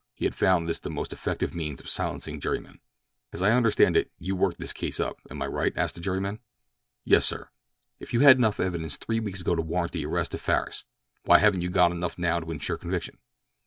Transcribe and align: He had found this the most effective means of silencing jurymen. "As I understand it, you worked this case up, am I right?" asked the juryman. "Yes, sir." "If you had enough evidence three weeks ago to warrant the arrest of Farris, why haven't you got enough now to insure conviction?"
He 0.15 0.25
had 0.25 0.33
found 0.33 0.67
this 0.67 0.79
the 0.79 0.89
most 0.89 1.13
effective 1.13 1.53
means 1.53 1.79
of 1.79 1.87
silencing 1.87 2.39
jurymen. 2.39 2.79
"As 3.31 3.43
I 3.43 3.51
understand 3.51 3.95
it, 3.95 4.11
you 4.17 4.35
worked 4.35 4.57
this 4.57 4.73
case 4.73 4.99
up, 4.99 5.19
am 5.29 5.39
I 5.39 5.45
right?" 5.45 5.71
asked 5.75 5.93
the 5.93 6.01
juryman. 6.01 6.39
"Yes, 7.05 7.23
sir." 7.23 7.49
"If 7.99 8.11
you 8.11 8.21
had 8.21 8.37
enough 8.37 8.59
evidence 8.59 8.97
three 8.97 9.19
weeks 9.19 9.41
ago 9.41 9.53
to 9.53 9.61
warrant 9.61 9.91
the 9.91 10.07
arrest 10.07 10.33
of 10.33 10.41
Farris, 10.41 10.85
why 11.25 11.37
haven't 11.37 11.61
you 11.61 11.69
got 11.69 11.91
enough 11.91 12.17
now 12.17 12.39
to 12.39 12.49
insure 12.49 12.77
conviction?" 12.79 13.19